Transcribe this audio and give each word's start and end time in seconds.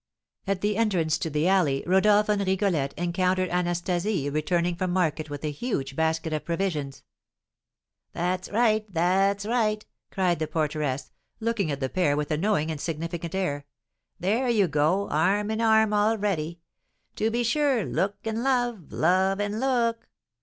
At 0.47 0.61
the 0.61 0.77
entrance 0.77 1.19
to 1.19 1.29
the 1.29 1.47
alley, 1.47 1.83
Rodolph 1.85 2.27
and 2.27 2.41
Rigolette 2.47 2.95
encountered 2.97 3.51
Anastasie 3.51 4.31
returning 4.31 4.75
from 4.75 4.89
market 4.89 5.29
with 5.29 5.43
a 5.45 5.51
huge 5.51 5.95
basket 5.95 6.33
of 6.33 6.43
provisions. 6.43 7.03
"That's 8.11 8.49
right! 8.49 8.91
That's 8.91 9.45
right!" 9.45 9.85
cried 10.09 10.39
the 10.39 10.47
porteress, 10.47 11.11
looking 11.39 11.69
at 11.69 11.81
the 11.81 11.87
pair 11.87 12.17
with 12.17 12.31
a 12.31 12.37
knowing 12.37 12.71
and 12.71 12.81
significant 12.81 13.35
air; 13.35 13.67
"there 14.19 14.49
you 14.49 14.67
go, 14.67 15.07
arm 15.09 15.51
in 15.51 15.61
arm 15.61 15.93
already. 15.93 16.61
To 17.17 17.29
be 17.29 17.43
sure, 17.43 17.85
look 17.85 18.15
and 18.25 18.43
love, 18.43 18.91
love 18.91 19.39
and 19.39 19.59
look. 19.59 20.07